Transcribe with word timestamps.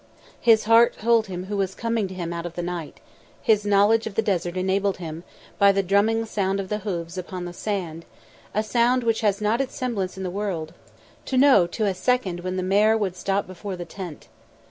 His 0.39 0.63
heart 0.63 0.97
told 0.97 1.27
him 1.27 1.43
who 1.43 1.55
was 1.55 1.75
coming 1.75 2.07
to 2.07 2.15
him 2.15 2.33
out 2.33 2.47
of 2.47 2.55
the 2.55 2.63
night; 2.63 2.99
his 3.39 3.67
knowledge 3.67 4.07
of 4.07 4.15
the 4.15 4.23
desert 4.23 4.57
enabled 4.57 4.97
him, 4.97 5.23
by 5.59 5.71
the 5.71 5.83
drumming 5.83 6.25
sound 6.25 6.59
of 6.59 6.69
the 6.69 6.79
hoofs 6.79 7.19
upon 7.19 7.45
the 7.45 7.53
sand 7.53 8.05
a 8.55 8.63
sound 8.63 9.03
which 9.03 9.21
has 9.21 9.41
not 9.41 9.61
its 9.61 9.75
semblance 9.75 10.17
in 10.17 10.23
the 10.23 10.31
world 10.31 10.73
to 11.25 11.37
know 11.37 11.67
to 11.67 11.85
a 11.85 11.93
second 11.93 12.39
when 12.39 12.55
the 12.55 12.63
mare 12.63 12.97
would 12.97 13.15
stop 13.15 13.45
before 13.45 13.75
the 13.75 13.85
tent. 13.85 14.27